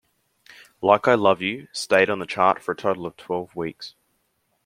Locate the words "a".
2.71-2.75